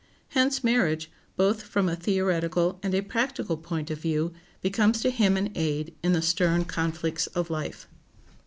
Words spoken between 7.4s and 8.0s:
life.